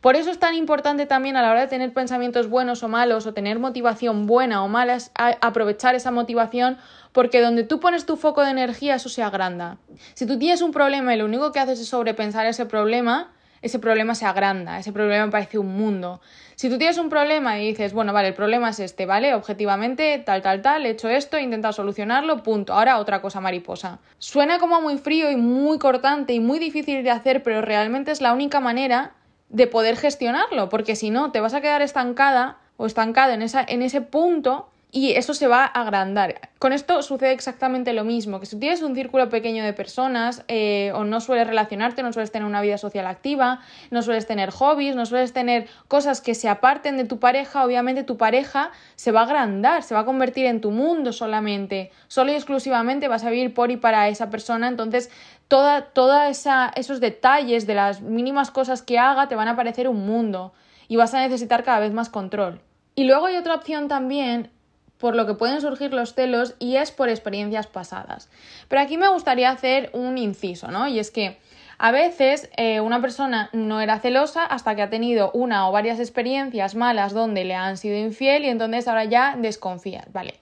Por 0.00 0.16
eso 0.16 0.30
es 0.30 0.38
tan 0.38 0.54
importante 0.54 1.06
también 1.06 1.36
a 1.36 1.42
la 1.42 1.50
hora 1.50 1.60
de 1.60 1.66
tener 1.66 1.92
pensamientos 1.92 2.48
buenos 2.48 2.82
o 2.82 2.88
malos 2.88 3.26
o 3.26 3.34
tener 3.34 3.58
motivación 3.58 4.26
buena 4.26 4.62
o 4.62 4.68
mala, 4.68 4.98
aprovechar 5.14 5.94
esa 5.94 6.10
motivación 6.10 6.78
porque 7.12 7.40
donde 7.40 7.62
tú 7.62 7.80
pones 7.80 8.06
tu 8.06 8.16
foco 8.16 8.42
de 8.42 8.50
energía 8.50 8.96
eso 8.96 9.08
se 9.08 9.22
agranda. 9.22 9.78
Si 10.14 10.26
tú 10.26 10.38
tienes 10.38 10.62
un 10.62 10.72
problema 10.72 11.14
y 11.14 11.18
lo 11.18 11.24
único 11.24 11.52
que 11.52 11.60
haces 11.60 11.80
es 11.80 11.88
sobrepensar 11.88 12.46
ese 12.46 12.66
problema, 12.66 13.32
ese 13.64 13.78
problema 13.78 14.14
se 14.14 14.26
agranda, 14.26 14.78
ese 14.78 14.92
problema 14.92 15.30
parece 15.30 15.58
un 15.58 15.74
mundo. 15.74 16.20
Si 16.54 16.68
tú 16.68 16.76
tienes 16.76 16.98
un 16.98 17.08
problema 17.08 17.58
y 17.58 17.68
dices, 17.68 17.94
bueno, 17.94 18.12
vale, 18.12 18.28
el 18.28 18.34
problema 18.34 18.68
es 18.68 18.78
este, 18.78 19.06
¿vale? 19.06 19.34
Objetivamente, 19.34 20.18
tal, 20.18 20.42
tal, 20.42 20.60
tal, 20.60 20.84
he 20.84 20.90
hecho 20.90 21.08
esto, 21.08 21.38
he 21.38 21.42
intentado 21.42 21.72
solucionarlo, 21.72 22.42
punto. 22.42 22.74
Ahora 22.74 22.98
otra 22.98 23.22
cosa 23.22 23.40
mariposa. 23.40 24.00
Suena 24.18 24.58
como 24.58 24.82
muy 24.82 24.98
frío 24.98 25.30
y 25.30 25.36
muy 25.36 25.78
cortante 25.78 26.34
y 26.34 26.40
muy 26.40 26.58
difícil 26.58 27.02
de 27.02 27.10
hacer, 27.10 27.42
pero 27.42 27.62
realmente 27.62 28.10
es 28.10 28.20
la 28.20 28.34
única 28.34 28.60
manera 28.60 29.12
de 29.48 29.66
poder 29.66 29.96
gestionarlo, 29.96 30.68
porque 30.68 30.96
si 30.96 31.10
no, 31.10 31.32
te 31.32 31.40
vas 31.40 31.54
a 31.54 31.60
quedar 31.60 31.82
estancada 31.82 32.58
o 32.76 32.86
estancado 32.86 33.32
en, 33.32 33.42
esa, 33.42 33.64
en 33.66 33.82
ese 33.82 34.00
punto 34.00 34.68
y 34.94 35.10
eso 35.14 35.34
se 35.34 35.48
va 35.48 35.64
a 35.64 35.82
agrandar. 35.82 36.52
Con 36.60 36.72
esto 36.72 37.02
sucede 37.02 37.32
exactamente 37.32 37.92
lo 37.92 38.04
mismo, 38.04 38.38
que 38.38 38.46
si 38.46 38.56
tienes 38.60 38.80
un 38.80 38.94
círculo 38.94 39.28
pequeño 39.28 39.64
de 39.64 39.72
personas 39.72 40.44
eh, 40.46 40.92
o 40.94 41.02
no 41.02 41.20
sueles 41.20 41.48
relacionarte, 41.48 42.04
no 42.04 42.12
sueles 42.12 42.30
tener 42.30 42.46
una 42.46 42.60
vida 42.60 42.78
social 42.78 43.08
activa, 43.08 43.60
no 43.90 44.02
sueles 44.02 44.28
tener 44.28 44.52
hobbies, 44.52 44.94
no 44.94 45.04
sueles 45.04 45.32
tener 45.32 45.66
cosas 45.88 46.20
que 46.20 46.36
se 46.36 46.48
aparten 46.48 46.96
de 46.96 47.04
tu 47.04 47.18
pareja, 47.18 47.64
obviamente 47.64 48.04
tu 48.04 48.16
pareja 48.16 48.70
se 48.94 49.10
va 49.10 49.22
a 49.22 49.24
agrandar, 49.24 49.82
se 49.82 49.94
va 49.94 50.02
a 50.02 50.04
convertir 50.04 50.46
en 50.46 50.60
tu 50.60 50.70
mundo 50.70 51.12
solamente, 51.12 51.90
solo 52.06 52.30
y 52.30 52.36
exclusivamente 52.36 53.08
vas 53.08 53.24
a 53.24 53.30
vivir 53.30 53.52
por 53.52 53.72
y 53.72 53.76
para 53.76 54.08
esa 54.08 54.30
persona, 54.30 54.68
entonces 54.68 55.10
toda, 55.48 55.86
toda 55.86 56.28
esa, 56.28 56.72
esos 56.74 57.00
detalles 57.00 57.66
de 57.66 57.74
las 57.74 58.00
mínimas 58.00 58.50
cosas 58.50 58.82
que 58.82 58.98
haga 58.98 59.28
te 59.28 59.36
van 59.36 59.48
a 59.48 59.56
parecer 59.56 59.88
un 59.88 60.06
mundo 60.06 60.52
y 60.88 60.96
vas 60.96 61.14
a 61.14 61.20
necesitar 61.20 61.64
cada 61.64 61.80
vez 61.80 61.92
más 61.92 62.08
control. 62.08 62.60
Y 62.94 63.04
luego 63.04 63.26
hay 63.26 63.36
otra 63.36 63.54
opción 63.54 63.88
también 63.88 64.50
por 64.98 65.16
lo 65.16 65.26
que 65.26 65.34
pueden 65.34 65.60
surgir 65.60 65.92
los 65.92 66.14
celos 66.14 66.54
y 66.58 66.76
es 66.76 66.90
por 66.90 67.08
experiencias 67.08 67.66
pasadas. 67.66 68.30
Pero 68.68 68.80
aquí 68.80 68.96
me 68.96 69.08
gustaría 69.08 69.50
hacer 69.50 69.90
un 69.92 70.18
inciso, 70.18 70.70
¿no? 70.70 70.86
Y 70.86 70.98
es 70.98 71.10
que 71.10 71.38
a 71.78 71.90
veces 71.90 72.48
eh, 72.56 72.80
una 72.80 73.00
persona 73.00 73.50
no 73.52 73.80
era 73.80 73.98
celosa 73.98 74.44
hasta 74.44 74.74
que 74.74 74.82
ha 74.82 74.90
tenido 74.90 75.30
una 75.32 75.68
o 75.68 75.72
varias 75.72 75.98
experiencias 75.98 76.74
malas 76.74 77.12
donde 77.12 77.44
le 77.44 77.54
han 77.54 77.76
sido 77.76 77.98
infiel 77.98 78.44
y 78.44 78.48
entonces 78.48 78.86
ahora 78.86 79.04
ya 79.04 79.36
desconfía. 79.36 80.04
Vale, 80.12 80.40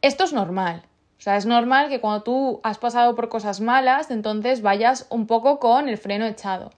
esto 0.00 0.24
es 0.24 0.32
normal. 0.32 0.82
O 1.20 1.22
sea, 1.22 1.36
es 1.36 1.46
normal 1.46 1.90
que 1.90 2.00
cuando 2.00 2.22
tú 2.22 2.60
has 2.62 2.78
pasado 2.78 3.14
por 3.14 3.28
cosas 3.28 3.60
malas, 3.60 4.10
entonces 4.10 4.62
vayas 4.62 5.06
un 5.10 5.26
poco 5.28 5.60
con 5.60 5.88
el 5.88 5.98
freno 5.98 6.24
echado. 6.26 6.70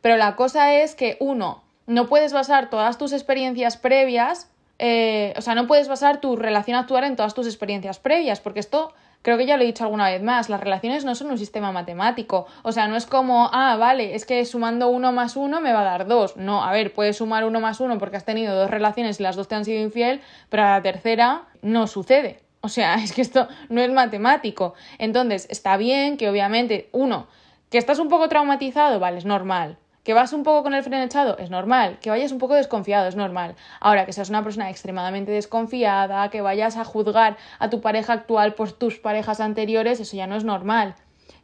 Pero 0.00 0.16
la 0.16 0.36
cosa 0.36 0.72
es 0.72 0.94
que, 0.94 1.16
uno, 1.18 1.64
no 1.86 2.06
puedes 2.06 2.32
basar 2.32 2.70
todas 2.70 2.96
tus 2.96 3.12
experiencias 3.12 3.76
previas 3.76 4.48
eh, 4.78 5.34
o 5.36 5.40
sea, 5.40 5.54
no 5.54 5.66
puedes 5.66 5.88
basar 5.88 6.20
tu 6.20 6.36
relación 6.36 6.76
actual 6.76 7.04
en 7.04 7.16
todas 7.16 7.34
tus 7.34 7.46
experiencias 7.46 7.98
previas, 7.98 8.40
porque 8.40 8.60
esto 8.60 8.92
creo 9.22 9.36
que 9.36 9.46
ya 9.46 9.56
lo 9.56 9.64
he 9.64 9.66
dicho 9.66 9.82
alguna 9.82 10.08
vez 10.08 10.22
más, 10.22 10.48
las 10.48 10.60
relaciones 10.60 11.04
no 11.04 11.16
son 11.16 11.30
un 11.32 11.38
sistema 11.38 11.72
matemático, 11.72 12.46
o 12.62 12.70
sea, 12.70 12.86
no 12.86 12.96
es 12.96 13.06
como, 13.06 13.50
ah, 13.52 13.76
vale, 13.76 14.14
es 14.14 14.24
que 14.24 14.44
sumando 14.44 14.88
uno 14.88 15.10
más 15.10 15.34
uno 15.34 15.60
me 15.60 15.72
va 15.72 15.80
a 15.80 15.84
dar 15.84 16.06
dos, 16.06 16.36
no, 16.36 16.62
a 16.62 16.70
ver, 16.70 16.92
puedes 16.92 17.16
sumar 17.16 17.44
uno 17.44 17.58
más 17.58 17.80
uno 17.80 17.98
porque 17.98 18.16
has 18.16 18.24
tenido 18.24 18.54
dos 18.54 18.70
relaciones 18.70 19.18
y 19.18 19.24
las 19.24 19.34
dos 19.34 19.48
te 19.48 19.56
han 19.56 19.64
sido 19.64 19.82
infiel, 19.82 20.20
pero 20.48 20.62
a 20.62 20.70
la 20.70 20.82
tercera 20.82 21.48
no 21.60 21.88
sucede. 21.88 22.47
O 22.60 22.68
sea, 22.68 22.94
es 23.02 23.12
que 23.12 23.22
esto 23.22 23.48
no 23.68 23.80
es 23.80 23.90
matemático. 23.90 24.74
Entonces, 24.98 25.46
está 25.50 25.76
bien 25.76 26.16
que 26.16 26.28
obviamente, 26.28 26.88
uno, 26.92 27.26
que 27.70 27.78
estás 27.78 27.98
un 27.98 28.08
poco 28.08 28.28
traumatizado, 28.28 28.98
vale, 28.98 29.18
es 29.18 29.24
normal. 29.24 29.78
Que 30.04 30.14
vas 30.14 30.32
un 30.32 30.42
poco 30.42 30.62
con 30.62 30.72
el 30.72 30.82
freno 30.82 31.04
echado, 31.04 31.36
es 31.36 31.50
normal. 31.50 31.98
Que 32.00 32.08
vayas 32.08 32.32
un 32.32 32.38
poco 32.38 32.54
desconfiado, 32.54 33.08
es 33.08 33.16
normal. 33.16 33.56
Ahora, 33.78 34.06
que 34.06 34.14
seas 34.14 34.30
una 34.30 34.42
persona 34.42 34.70
extremadamente 34.70 35.32
desconfiada, 35.32 36.30
que 36.30 36.40
vayas 36.40 36.78
a 36.78 36.84
juzgar 36.84 37.36
a 37.58 37.68
tu 37.68 37.82
pareja 37.82 38.14
actual 38.14 38.54
por 38.54 38.72
tus 38.72 38.98
parejas 38.98 39.40
anteriores, 39.40 40.00
eso 40.00 40.16
ya 40.16 40.26
no 40.26 40.36
es 40.36 40.44
normal. 40.44 40.94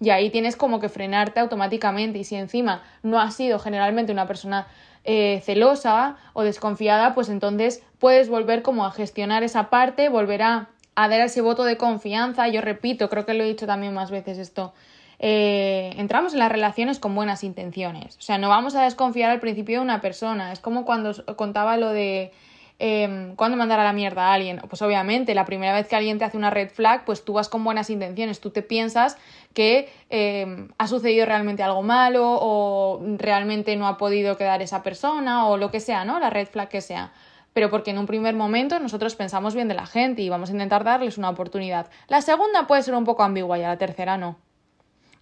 Y 0.01 0.11
ahí 0.11 0.31
tienes 0.31 0.57
como 0.57 0.81
que 0.81 0.89
frenarte 0.89 1.41
automáticamente. 1.41 2.19
Y 2.19 2.25
si 2.25 2.37
encima 2.37 2.83
no 3.03 3.21
has 3.21 3.35
sido 3.35 3.59
generalmente 3.59 4.13
una 4.13 4.27
persona 4.27 4.67
eh, 5.05 5.43
celosa 5.45 6.17
o 6.33 6.43
desconfiada, 6.43 7.15
pues 7.15 7.29
entonces 7.29 7.83
puedes 7.99 8.31
volver 8.31 8.63
como 8.63 8.87
a 8.87 8.91
gestionar 8.91 9.43
esa 9.43 9.69
parte, 9.69 10.09
volver 10.09 10.43
a, 10.43 10.69
a 10.95 11.09
dar 11.09 11.21
ese 11.21 11.41
voto 11.41 11.65
de 11.65 11.77
confianza. 11.77 12.49
Yo 12.49 12.61
repito, 12.61 13.09
creo 13.09 13.27
que 13.27 13.35
lo 13.35 13.45
he 13.45 13.49
dicho 13.49 13.67
también 13.67 13.95
más 13.95 14.11
veces 14.11 14.39
esto 14.39 14.73
eh, 15.19 15.95
entramos 15.97 16.33
en 16.33 16.41
las 16.41 16.51
relaciones 16.51 16.99
con 16.99 17.15
buenas 17.15 17.45
intenciones. 17.45 18.17
O 18.19 18.23
sea, 18.23 18.39
no 18.39 18.49
vamos 18.49 18.75
a 18.75 18.83
desconfiar 18.83 19.31
al 19.31 19.41
principio 19.41 19.79
de 19.79 19.83
una 19.83 20.01
persona. 20.01 20.53
Es 20.53 20.61
como 20.61 20.85
cuando 20.85 21.13
contaba 21.37 21.77
lo 21.77 21.91
de 21.91 22.33
eh, 22.79 23.33
cuando 23.37 23.57
mandar 23.57 23.81
a 23.81 23.85
la 23.85 23.93
mierda 23.93 24.29
a 24.29 24.35
alguien. 24.35 24.61
Pues 24.69 24.83
obviamente, 24.83 25.35
la 25.35 25.45
primera 25.45 25.73
vez 25.73 25.87
que 25.87 25.97
alguien 25.97 26.19
te 26.19 26.25
hace 26.25 26.37
una 26.37 26.51
red 26.51 26.69
flag, 26.71 27.05
pues 27.05 27.25
tú 27.25 27.35
vas 27.35 27.49
con 27.49 27.65
buenas 27.65 27.91
intenciones. 27.91 28.41
Tú 28.41 28.51
te 28.51 28.63
piensas 28.63 29.17
que 29.55 29.89
em, 30.11 30.69
ha 30.79 30.87
sucedido 30.89 31.27
realmente 31.27 31.63
algo 31.63 31.83
malo 31.83 32.25
o 32.27 33.01
realmente 33.17 33.77
no 33.77 33.87
ha 33.87 33.97
podido 33.97 34.37
quedar 34.37 34.63
esa 34.63 34.83
persona 34.83 35.47
o 35.47 35.57
lo 35.57 35.71
que 35.71 35.81
sea, 35.81 36.05
¿no? 36.05 36.19
La 36.19 36.31
red 36.31 36.49
flag 36.49 36.69
que 36.69 36.81
sea 36.81 37.13
pero 37.55 37.71
porque 37.71 37.93
en 37.93 37.99
un 37.99 38.07
primer 38.07 38.35
momento 38.35 38.79
nosotros 38.81 39.15
pensamos 39.15 39.55
bien 39.55 39.69
de 39.69 39.75
la 39.75 39.87
gente 39.87 40.21
y 40.21 40.29
vamos 40.29 40.51
a 40.51 40.53
intentar 40.53 40.85
darles 40.85 41.17
una 41.17 41.31
oportunidad. 41.31 41.89
La 42.09 42.21
segunda 42.21 42.67
puede 42.67 42.83
ser 42.83 42.95
un 42.95 43.05
poco 43.05 43.23
ambigua 43.23 43.59
y 43.59 43.63
a 43.63 43.69
la 43.69 43.79
tercera 43.79 44.19
no. 44.19 44.37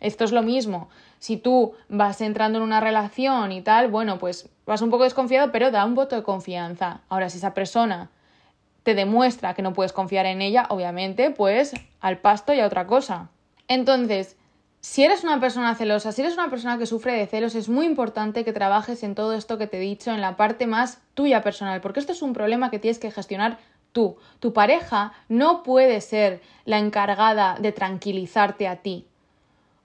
Esto 0.01 0.25
es 0.25 0.33
lo 0.33 0.43
mismo. 0.43 0.89
Si 1.21 1.37
tú 1.37 1.75
vas 1.89 2.21
entrando 2.21 2.59
en 2.59 2.65
una 2.65 2.81
relación 2.81 3.53
y 3.53 3.61
tal, 3.61 3.89
bueno, 3.89 4.19
pues 4.19 4.49
vas 4.67 4.83
un 4.83 4.91
poco 4.91 5.05
desconfiado, 5.05 5.53
pero 5.53 5.71
da 5.71 5.85
un 5.85 5.95
voto 5.95 6.17
de 6.17 6.25
confianza. 6.25 7.03
Ahora, 7.09 7.31
si 7.31 7.39
esa 7.39 7.55
persona 7.55 8.11
te 8.83 8.95
demuestra 8.97 9.55
que 9.55 9.63
no 9.63 9.75
puedes 9.75 9.93
confiar 9.93 10.27
en 10.27 10.43
ella, 10.43 10.67
obviamente, 10.71 11.31
pues 11.31 11.75
al 12.01 12.19
pasto 12.19 12.53
y 12.53 12.59
a 12.59 12.67
otra 12.67 12.89
cosa. 12.89 13.29
Entonces, 13.69 14.37
si 14.83 15.05
eres 15.05 15.23
una 15.23 15.39
persona 15.41 15.77
celosa, 15.77 16.11
si 16.11 16.23
eres 16.23 16.35
una 16.35 16.51
persona 16.51 16.77
que 16.77 16.87
sufre 16.87 17.13
de 17.13 17.27
celos, 17.27 17.55
es 17.55 17.69
muy 17.69 17.87
importante 17.87 18.45
que 18.45 18.53
trabajes 18.53 19.05
en 19.05 19.15
todo 19.15 19.33
esto 19.33 19.57
que 19.57 19.69
te 19.69 19.79
he 19.79 19.81
dicho, 19.81 20.11
en 20.11 20.21
la 20.21 20.37
parte 20.37 20.67
más 20.67 21.01
tuya 21.15 21.41
personal, 21.41 21.81
porque 21.81 22.01
esto 22.01 22.13
es 22.13 22.21
un 22.21 22.33
problema 22.33 22.71
que 22.71 22.81
tienes 22.81 22.99
que 22.99 23.13
gestionar 23.13 23.59
tú. 23.93 24.17
Tu 24.41 24.53
pareja 24.53 25.13
no 25.29 25.63
puede 25.63 26.01
ser 26.01 26.43
la 26.65 26.79
encargada 26.79 27.57
de 27.61 27.71
tranquilizarte 27.71 28.67
a 28.67 28.77
ti. 28.83 29.07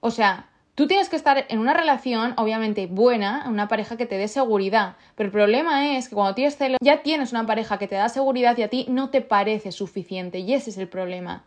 O 0.00 0.10
sea, 0.10 0.48
tú 0.74 0.88
tienes 0.88 1.08
que 1.08 1.16
estar 1.16 1.46
en 1.48 1.60
una 1.60 1.74
relación, 1.74 2.34
obviamente, 2.36 2.88
buena, 2.88 3.46
una 3.48 3.68
pareja 3.68 3.96
que 3.96 4.06
te 4.06 4.18
dé 4.18 4.26
seguridad. 4.26 4.96
Pero 5.14 5.28
el 5.28 5.32
problema 5.32 5.96
es 5.96 6.08
que 6.08 6.16
cuando 6.16 6.34
tienes 6.34 6.56
celos, 6.56 6.78
ya 6.82 7.02
tienes 7.02 7.30
una 7.30 7.46
pareja 7.46 7.78
que 7.78 7.86
te 7.86 7.94
da 7.94 8.08
seguridad 8.08 8.58
y 8.58 8.62
a 8.62 8.68
ti 8.68 8.84
no 8.88 9.10
te 9.10 9.20
parece 9.20 9.70
suficiente. 9.70 10.40
Y 10.40 10.54
ese 10.54 10.70
es 10.70 10.76
el 10.76 10.88
problema. 10.88 11.44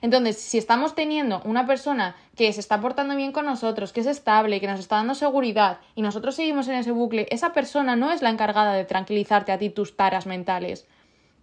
Entonces, 0.00 0.38
si 0.38 0.58
estamos 0.58 0.94
teniendo 0.94 1.40
una 1.44 1.66
persona 1.66 2.16
que 2.36 2.52
se 2.52 2.60
está 2.60 2.80
portando 2.80 3.16
bien 3.16 3.32
con 3.32 3.46
nosotros, 3.46 3.92
que 3.92 4.00
es 4.00 4.06
estable, 4.06 4.60
que 4.60 4.66
nos 4.66 4.80
está 4.80 4.96
dando 4.96 5.14
seguridad, 5.14 5.78
y 5.94 6.02
nosotros 6.02 6.34
seguimos 6.34 6.68
en 6.68 6.74
ese 6.74 6.90
bucle, 6.90 7.26
esa 7.30 7.52
persona 7.52 7.96
no 7.96 8.10
es 8.10 8.22
la 8.22 8.30
encargada 8.30 8.74
de 8.74 8.84
tranquilizarte 8.84 9.52
a 9.52 9.58
ti 9.58 9.70
tus 9.70 9.96
taras 9.96 10.26
mentales. 10.26 10.86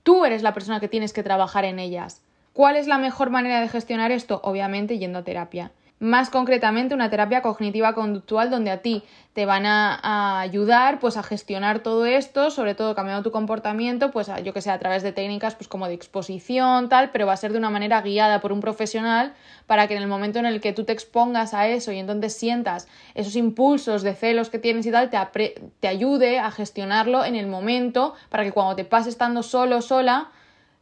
Tú 0.03 0.25
eres 0.25 0.43
la 0.43 0.53
persona 0.53 0.79
que 0.79 0.87
tienes 0.87 1.13
que 1.13 1.23
trabajar 1.23 1.65
en 1.65 1.79
ellas. 1.79 2.21
¿Cuál 2.53 2.75
es 2.75 2.87
la 2.87 2.97
mejor 2.97 3.29
manera 3.29 3.61
de 3.61 3.69
gestionar 3.69 4.11
esto? 4.11 4.41
Obviamente 4.43 4.97
yendo 4.97 5.19
a 5.19 5.23
terapia 5.23 5.71
más 6.01 6.31
concretamente 6.31 6.95
una 6.95 7.11
terapia 7.11 7.43
cognitiva 7.43 7.93
conductual 7.93 8.49
donde 8.49 8.71
a 8.71 8.81
ti 8.81 9.03
te 9.33 9.45
van 9.45 9.67
a, 9.67 10.41
ayudar 10.41 10.99
pues 10.99 11.15
a 11.15 11.21
gestionar 11.21 11.79
todo 11.79 12.07
esto, 12.07 12.49
sobre 12.49 12.73
todo 12.73 12.95
cambiando 12.95 13.21
tu 13.21 13.31
comportamiento, 13.31 14.09
pues 14.09 14.29
yo 14.43 14.51
que 14.51 14.61
sé, 14.61 14.71
a 14.71 14.79
través 14.79 15.03
de 15.03 15.11
técnicas 15.11 15.53
pues 15.53 15.67
como 15.67 15.87
de 15.87 15.93
exposición, 15.93 16.89
tal, 16.89 17.11
pero 17.11 17.27
va 17.27 17.33
a 17.33 17.37
ser 17.37 17.51
de 17.51 17.59
una 17.59 17.69
manera 17.69 18.01
guiada 18.01 18.41
por 18.41 18.51
un 18.51 18.61
profesional 18.61 19.35
para 19.67 19.87
que 19.87 19.95
en 19.95 20.01
el 20.01 20.07
momento 20.07 20.39
en 20.39 20.47
el 20.47 20.59
que 20.59 20.73
tú 20.73 20.85
te 20.85 20.91
expongas 20.91 21.53
a 21.53 21.67
eso 21.67 21.91
y 21.91 21.99
entonces 21.99 22.35
sientas 22.35 22.87
esos 23.13 23.35
impulsos 23.35 24.01
de 24.01 24.15
celos 24.15 24.49
que 24.49 24.57
tienes 24.57 24.87
y 24.87 24.91
tal, 24.91 25.11
te, 25.11 25.87
ayude 25.87 26.39
a 26.39 26.49
gestionarlo 26.49 27.23
en 27.23 27.35
el 27.35 27.45
momento 27.45 28.15
para 28.29 28.43
que 28.43 28.51
cuando 28.51 28.75
te 28.75 28.85
pase 28.85 29.09
estando 29.09 29.43
solo 29.43 29.83
sola, 29.83 30.31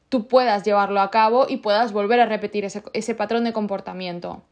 tú 0.07 0.27
puedas 0.27 0.63
llevarlo 0.63 1.01
a 1.01 1.11
cabo 1.11 1.45
y 1.49 1.57
puedas 1.57 1.91
volver 1.91 2.21
a 2.21 2.25
repetir 2.25 2.63
ese 2.63 3.15
patrón 3.15 3.43
de 3.43 3.51
comportamiento. 3.51 4.43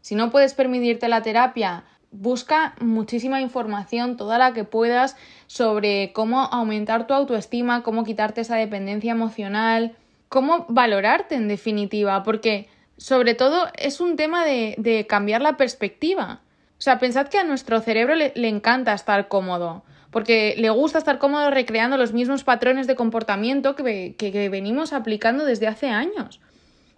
Si 0.00 0.14
no 0.14 0.30
puedes 0.30 0.54
permitirte 0.54 1.08
la 1.08 1.22
terapia, 1.22 1.84
busca 2.10 2.74
muchísima 2.80 3.40
información, 3.40 4.16
toda 4.16 4.38
la 4.38 4.52
que 4.52 4.64
puedas, 4.64 5.16
sobre 5.46 6.12
cómo 6.12 6.42
aumentar 6.42 7.06
tu 7.06 7.14
autoestima, 7.14 7.82
cómo 7.82 8.04
quitarte 8.04 8.40
esa 8.40 8.56
dependencia 8.56 9.12
emocional, 9.12 9.96
cómo 10.28 10.66
valorarte 10.68 11.34
en 11.34 11.48
definitiva, 11.48 12.22
porque 12.22 12.68
sobre 12.96 13.34
todo 13.34 13.68
es 13.76 14.00
un 14.00 14.16
tema 14.16 14.44
de, 14.44 15.06
cambiar 15.08 15.42
la 15.42 15.56
perspectiva. 15.56 16.40
O 16.78 16.80
sea, 16.80 16.98
pensad 16.98 17.28
que 17.28 17.38
a 17.38 17.44
nuestro 17.44 17.80
cerebro 17.80 18.14
le, 18.14 18.32
encanta 18.48 18.92
estar 18.92 19.28
cómodo, 19.28 19.84
porque 20.10 20.54
le 20.56 20.70
gusta 20.70 20.98
estar 20.98 21.18
cómodo 21.18 21.50
recreando 21.50 21.96
los 21.96 22.12
mismos 22.12 22.44
patrones 22.44 22.86
de 22.86 22.94
comportamiento 22.94 23.74
que 23.74 24.48
venimos 24.50 24.92
aplicando 24.92 25.44
desde 25.44 25.66
hace 25.66 25.88
años. 25.88 26.40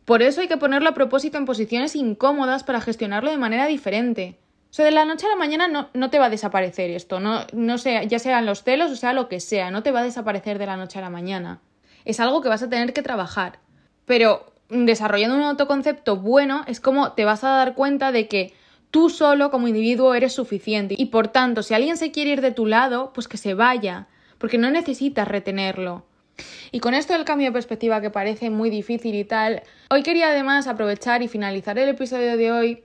Por 0.05 0.23
eso 0.23 0.41
hay 0.41 0.49
que 0.49 0.57
ponerlo 0.57 0.89
a 0.89 0.95
propósito 0.95 1.39
en 1.39 1.45
posiciones 1.45 1.95
incómodas 1.95 2.65
para 2.65 2.81
gestionarlo 2.81 3.31
de 3.31 3.39
manera 3.39 3.67
diferente. 3.67 4.39
O 4.71 4.73
sea, 4.73 4.85
de 4.85 4.93
la 4.93 5.05
noche 5.05 5.27
a 5.27 5.31
la 5.31 5.37
mañana 5.37 5.67
no, 5.67 5.89
no 5.95 6.11
te 6.11 6.19
va 6.19 6.27
a 6.27 6.31
desaparecer 6.31 6.91
esto, 6.91 7.19
no, 7.19 7.41
no 7.53 7.77
sea, 7.77 8.05
ya 8.05 8.21
sean 8.21 8.47
los 8.47 8.63
celos 8.63 8.93
o 8.93 8.97
sea 8.97 9.13
lo 9.13 9.29
que 9.29 9.41
sea, 9.41 9.73
no 9.73 9.83
te 9.83 9.91
va 9.91 10.01
a 10.01 10.05
desaparecer 10.05 10.59
de 10.59 10.67
la 10.67 10.77
noche 10.77 10.99
a 10.99 11.03
la 11.03 11.11
mañana. 11.11 11.61
Es 12.05 12.21
algo 12.21 12.41
que 12.41 12.49
vas 12.49 12.63
a 12.63 12.69
tener 12.69 12.93
que 12.93 13.03
trabajar. 13.03 13.59
Pero 14.07 14.53
desarrollando 14.69 15.37
un 15.37 15.43
autoconcepto 15.43 16.17
bueno 16.17 16.63
es 16.69 16.81
como 16.81 17.13
te 17.13 17.25
vas 17.25 17.43
a 17.43 17.51
dar 17.51 17.75
cuenta 17.75 18.13
de 18.13 18.29
que 18.29 18.55
tú 18.93 19.11
solo 19.11 19.51
como 19.51 19.67
individuo 19.67 20.15
eres 20.15 20.33
suficiente 20.33 20.95
y 20.97 21.07
por 21.07 21.29
tanto 21.29 21.63
si 21.63 21.75
alguien 21.75 21.97
se 21.97 22.13
quiere 22.13 22.31
ir 22.31 22.41
de 22.41 22.53
tu 22.53 22.67
lado, 22.67 23.13
pues 23.13 23.27
que 23.27 23.37
se 23.37 23.55
vaya, 23.55 24.07
porque 24.39 24.59
no 24.59 24.71
necesitas 24.71 25.27
retenerlo. 25.27 26.05
Y 26.73 26.81
con 26.81 26.95
esto 26.95 27.13
del 27.13 27.25
cambio 27.25 27.49
de 27.49 27.53
perspectiva 27.53 28.01
que 28.01 28.11
parece 28.11 28.51
muy 28.51 28.71
difícil 28.71 29.15
y 29.15 29.25
tal, 29.25 29.63
hoy 29.91 30.03
quería 30.03 30.29
además 30.29 30.67
aprovechar 30.67 31.23
y 31.23 31.29
finalizar 31.29 31.79
el 31.79 31.89
episodio 31.89 32.37
de 32.37 32.53
hoy 32.53 32.85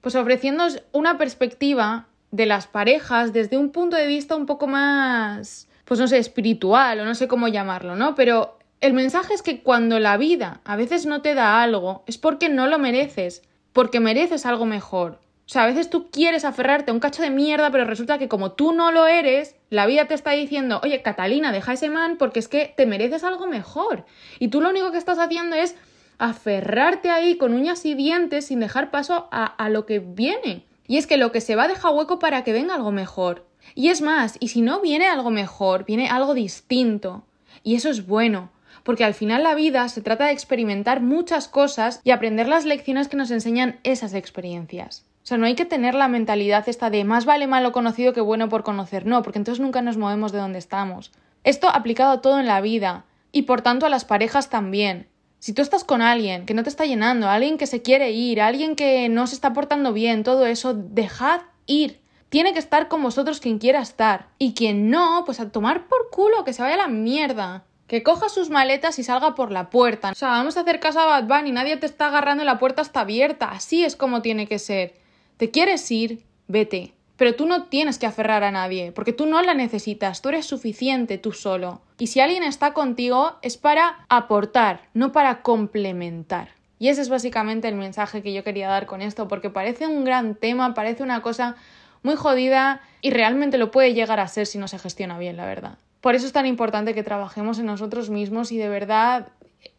pues 0.00 0.14
ofreciéndoos 0.14 0.82
una 0.92 1.18
perspectiva 1.18 2.06
de 2.30 2.46
las 2.46 2.66
parejas 2.66 3.32
desde 3.32 3.56
un 3.56 3.70
punto 3.70 3.96
de 3.96 4.06
vista 4.06 4.36
un 4.36 4.46
poco 4.46 4.66
más, 4.66 5.68
pues 5.84 5.98
no 5.98 6.06
sé, 6.06 6.18
espiritual 6.18 7.00
o 7.00 7.04
no 7.04 7.14
sé 7.14 7.26
cómo 7.26 7.48
llamarlo, 7.48 7.96
¿no? 7.96 8.14
Pero 8.14 8.58
el 8.80 8.92
mensaje 8.92 9.34
es 9.34 9.42
que 9.42 9.62
cuando 9.62 9.98
la 9.98 10.16
vida 10.16 10.60
a 10.64 10.76
veces 10.76 11.06
no 11.06 11.22
te 11.22 11.34
da 11.34 11.62
algo 11.62 12.04
es 12.06 12.18
porque 12.18 12.48
no 12.48 12.66
lo 12.66 12.78
mereces, 12.78 13.42
porque 13.72 13.98
mereces 13.98 14.46
algo 14.46 14.66
mejor. 14.66 15.18
O 15.46 15.48
sea, 15.48 15.62
a 15.62 15.66
veces 15.66 15.90
tú 15.90 16.10
quieres 16.10 16.44
aferrarte 16.44 16.90
a 16.90 16.94
un 16.94 16.98
cacho 16.98 17.22
de 17.22 17.30
mierda, 17.30 17.70
pero 17.70 17.84
resulta 17.84 18.18
que 18.18 18.26
como 18.26 18.52
tú 18.52 18.72
no 18.72 18.90
lo 18.90 19.06
eres, 19.06 19.54
la 19.70 19.86
vida 19.86 20.06
te 20.06 20.14
está 20.14 20.32
diciendo, 20.32 20.80
oye, 20.82 21.02
Catalina, 21.02 21.52
deja 21.52 21.72
ese 21.72 21.88
man 21.88 22.16
porque 22.18 22.40
es 22.40 22.48
que 22.48 22.74
te 22.76 22.84
mereces 22.84 23.22
algo 23.22 23.46
mejor. 23.46 24.06
Y 24.40 24.48
tú 24.48 24.60
lo 24.60 24.70
único 24.70 24.90
que 24.90 24.98
estás 24.98 25.20
haciendo 25.20 25.54
es 25.54 25.76
aferrarte 26.18 27.10
ahí 27.10 27.36
con 27.36 27.54
uñas 27.54 27.86
y 27.86 27.94
dientes 27.94 28.46
sin 28.46 28.58
dejar 28.58 28.90
paso 28.90 29.28
a, 29.30 29.44
a 29.44 29.68
lo 29.68 29.86
que 29.86 30.00
viene. 30.00 30.64
Y 30.88 30.96
es 30.96 31.06
que 31.06 31.16
lo 31.16 31.30
que 31.30 31.40
se 31.40 31.54
va 31.54 31.68
deja 31.68 31.90
hueco 31.90 32.18
para 32.18 32.42
que 32.42 32.52
venga 32.52 32.74
algo 32.74 32.90
mejor. 32.90 33.46
Y 33.76 33.90
es 33.90 34.02
más, 34.02 34.36
y 34.40 34.48
si 34.48 34.62
no 34.62 34.80
viene 34.80 35.06
algo 35.06 35.30
mejor, 35.30 35.84
viene 35.84 36.08
algo 36.08 36.34
distinto. 36.34 37.24
Y 37.62 37.76
eso 37.76 37.88
es 37.88 38.06
bueno, 38.08 38.50
porque 38.82 39.04
al 39.04 39.14
final 39.14 39.44
la 39.44 39.54
vida 39.54 39.88
se 39.88 40.02
trata 40.02 40.26
de 40.26 40.32
experimentar 40.32 41.00
muchas 41.00 41.46
cosas 41.46 42.00
y 42.02 42.10
aprender 42.10 42.48
las 42.48 42.64
lecciones 42.64 43.06
que 43.06 43.16
nos 43.16 43.30
enseñan 43.30 43.78
esas 43.84 44.12
experiencias. 44.12 45.04
O 45.26 45.28
sea, 45.28 45.38
no 45.38 45.46
hay 45.46 45.56
que 45.56 45.64
tener 45.64 45.96
la 45.96 46.06
mentalidad 46.06 46.68
esta 46.68 46.88
de 46.88 47.02
más 47.02 47.24
vale 47.24 47.48
malo 47.48 47.72
conocido 47.72 48.12
que 48.12 48.20
bueno 48.20 48.48
por 48.48 48.62
conocer. 48.62 49.06
No, 49.06 49.24
porque 49.24 49.40
entonces 49.40 49.60
nunca 49.60 49.82
nos 49.82 49.96
movemos 49.96 50.30
de 50.30 50.38
donde 50.38 50.60
estamos. 50.60 51.10
Esto 51.42 51.68
aplicado 51.68 52.12
a 52.12 52.20
todo 52.20 52.38
en 52.38 52.46
la 52.46 52.60
vida 52.60 53.06
y 53.32 53.42
por 53.42 53.60
tanto 53.60 53.86
a 53.86 53.88
las 53.88 54.04
parejas 54.04 54.50
también. 54.50 55.08
Si 55.40 55.52
tú 55.52 55.62
estás 55.62 55.82
con 55.82 56.00
alguien 56.00 56.46
que 56.46 56.54
no 56.54 56.62
te 56.62 56.68
está 56.68 56.84
llenando, 56.84 57.28
alguien 57.28 57.58
que 57.58 57.66
se 57.66 57.82
quiere 57.82 58.12
ir, 58.12 58.40
alguien 58.40 58.76
que 58.76 59.08
no 59.08 59.26
se 59.26 59.34
está 59.34 59.52
portando 59.52 59.92
bien, 59.92 60.22
todo 60.22 60.46
eso, 60.46 60.74
dejad 60.74 61.40
ir. 61.66 62.00
Tiene 62.28 62.52
que 62.52 62.60
estar 62.60 62.86
con 62.86 63.02
vosotros 63.02 63.40
quien 63.40 63.58
quiera 63.58 63.80
estar. 63.80 64.28
Y 64.38 64.54
quien 64.54 64.90
no, 64.90 65.24
pues 65.26 65.40
a 65.40 65.50
tomar 65.50 65.88
por 65.88 66.08
culo, 66.10 66.44
que 66.44 66.52
se 66.52 66.62
vaya 66.62 66.74
a 66.76 66.86
la 66.86 66.88
mierda. 66.88 67.64
Que 67.88 68.04
coja 68.04 68.28
sus 68.28 68.48
maletas 68.48 69.00
y 69.00 69.02
salga 69.02 69.34
por 69.34 69.50
la 69.50 69.70
puerta. 69.70 70.12
O 70.12 70.14
sea, 70.14 70.28
vamos 70.28 70.56
a 70.56 70.60
hacer 70.60 70.78
casa 70.78 71.02
a 71.02 71.20
Bad 71.20 71.24
Bunny, 71.24 71.50
nadie 71.50 71.76
te 71.78 71.86
está 71.86 72.06
agarrando 72.06 72.44
y 72.44 72.46
la 72.46 72.60
puerta 72.60 72.82
está 72.82 73.00
abierta. 73.00 73.50
Así 73.50 73.84
es 73.84 73.96
como 73.96 74.22
tiene 74.22 74.46
que 74.46 74.60
ser. 74.60 75.04
¿Te 75.36 75.50
quieres 75.50 75.90
ir? 75.90 76.22
Vete. 76.48 76.92
Pero 77.16 77.34
tú 77.34 77.46
no 77.46 77.64
tienes 77.64 77.98
que 77.98 78.06
aferrar 78.06 78.42
a 78.44 78.50
nadie, 78.50 78.92
porque 78.92 79.12
tú 79.12 79.26
no 79.26 79.40
la 79.42 79.54
necesitas, 79.54 80.20
tú 80.20 80.28
eres 80.28 80.46
suficiente 80.46 81.18
tú 81.18 81.32
solo. 81.32 81.80
Y 81.98 82.08
si 82.08 82.20
alguien 82.20 82.42
está 82.42 82.74
contigo 82.74 83.36
es 83.42 83.56
para 83.56 84.04
aportar, 84.08 84.82
no 84.92 85.12
para 85.12 85.42
complementar. 85.42 86.50
Y 86.78 86.88
ese 86.88 87.00
es 87.00 87.08
básicamente 87.08 87.68
el 87.68 87.74
mensaje 87.74 88.22
que 88.22 88.34
yo 88.34 88.44
quería 88.44 88.68
dar 88.68 88.84
con 88.86 89.00
esto, 89.00 89.28
porque 89.28 89.48
parece 89.48 89.86
un 89.86 90.04
gran 90.04 90.34
tema, 90.34 90.74
parece 90.74 91.02
una 91.02 91.22
cosa 91.22 91.56
muy 92.02 92.16
jodida 92.16 92.82
y 93.00 93.10
realmente 93.10 93.56
lo 93.56 93.70
puede 93.70 93.94
llegar 93.94 94.20
a 94.20 94.28
ser 94.28 94.46
si 94.46 94.58
no 94.58 94.68
se 94.68 94.78
gestiona 94.78 95.18
bien, 95.18 95.38
la 95.38 95.46
verdad. 95.46 95.78
Por 96.02 96.14
eso 96.14 96.26
es 96.26 96.32
tan 96.32 96.46
importante 96.46 96.94
que 96.94 97.02
trabajemos 97.02 97.58
en 97.58 97.66
nosotros 97.66 98.10
mismos 98.10 98.52
y 98.52 98.58
de 98.58 98.68
verdad 98.68 99.28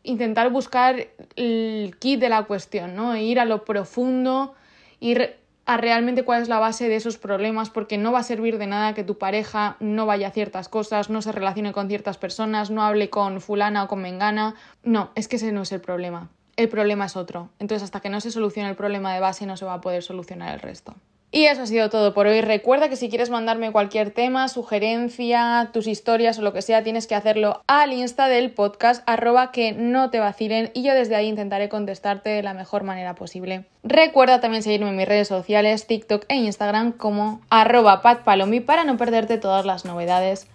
intentar 0.03 0.49
buscar 0.49 1.07
el 1.35 1.95
kit 1.99 2.19
de 2.19 2.29
la 2.29 2.43
cuestión, 2.43 2.95
¿no? 2.95 3.13
E 3.13 3.23
ir 3.23 3.39
a 3.39 3.45
lo 3.45 3.63
profundo, 3.63 4.55
ir 4.99 5.37
a 5.67 5.75
realmente 5.75 6.24
cuál 6.24 6.41
es 6.41 6.47
la 6.47 6.59
base 6.59 6.88
de 6.88 6.95
esos 6.95 7.17
problemas, 7.17 7.69
porque 7.69 7.97
no 7.97 8.13
va 8.13 8.19
a 8.19 8.24
servir 8.24 8.57
de 8.57 8.67
nada 8.67 8.93
que 8.93 9.03
tu 9.03 9.17
pareja 9.17 9.75
no 9.81 10.05
vaya 10.05 10.29
a 10.29 10.31
ciertas 10.31 10.69
cosas, 10.69 11.09
no 11.09 11.21
se 11.21 11.33
relacione 11.33 11.74
con 11.74 11.89
ciertas 11.89 12.17
personas, 12.17 12.71
no 12.71 12.83
hable 12.83 13.09
con 13.09 13.41
fulana 13.41 13.83
o 13.83 13.88
con 13.89 14.01
mengana. 14.01 14.55
No, 14.83 15.12
es 15.15 15.27
que 15.27 15.36
ese 15.36 15.51
no 15.51 15.63
es 15.63 15.71
el 15.74 15.81
problema. 15.81 16.29
El 16.55 16.69
problema 16.69 17.05
es 17.05 17.17
otro. 17.17 17.50
Entonces, 17.59 17.83
hasta 17.83 18.00
que 18.00 18.09
no 18.09 18.21
se 18.21 18.31
solucione 18.31 18.69
el 18.69 18.77
problema 18.77 19.13
de 19.13 19.19
base, 19.19 19.45
no 19.45 19.57
se 19.57 19.65
va 19.65 19.74
a 19.74 19.81
poder 19.81 20.01
solucionar 20.03 20.53
el 20.53 20.62
resto. 20.62 20.95
Y 21.29 21.46
eso 21.46 21.63
ha 21.63 21.65
sido 21.65 21.89
todo 21.89 22.13
por 22.13 22.25
hoy. 22.25 22.39
Recuerda 22.39 22.88
que 22.88 22.96
si 22.96 23.10
quieres 23.10 23.29
mandarme 23.29 23.72
cualquier 23.74 24.12
tema, 24.12 24.48
sugerencia, 24.48 25.69
tus 25.74 25.86
historias 25.86 26.39
o 26.39 26.41
lo 26.41 26.53
que 26.53 26.62
sea, 26.62 26.84
tienes 26.84 27.05
que 27.05 27.15
hacerlo 27.15 27.63
al 27.67 27.91
insta 27.91 28.29
del 28.29 28.51
podcast, 28.51 29.03
arroba 29.07 29.51
que 29.51 29.74
no 29.74 30.10
te 30.10 30.19
vacilen 30.19 30.72
y 30.74 30.84
yo 30.84 30.93
desde 30.93 31.15
ahí 31.15 31.27
intentaré 31.27 31.67
contestarte 31.67 32.29
de 32.29 32.43
la 32.43 32.53
mejor 32.53 32.84
manera 32.84 33.13
posible. 33.15 33.65
Recuerda 33.84 34.39
también 34.39 34.63
seguirme 34.63 34.89
en 34.89 34.96
mis 34.96 35.07
redes 35.07 35.27
sociales, 35.27 35.86
TikTok 35.86 36.24
e 36.29 36.36
Instagram 36.38 36.93
como 36.93 37.41
arroba 37.50 38.01
patpalomi 38.01 38.62
para 38.62 38.86
no 38.86 38.96
perderte 38.96 39.38
todas 39.38 39.65
las 39.65 39.84
novedades 39.84 40.48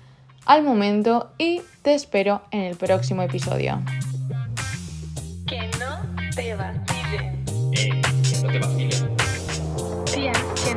al 0.46 0.62
momento 0.62 1.30
y 1.36 1.60
te 1.82 1.94
espero 1.94 2.42
en 2.50 2.62
el 2.62 2.76
próximo 2.76 3.22
episodio. 3.22 3.82
Que 5.46 5.68
no 5.78 6.02
te 6.34 6.54
vacilen. 6.54 7.44
Eh, 7.72 8.02
que 8.22 8.40
no 8.42 8.52
te 8.52 8.58
vacilen. 8.58 9.21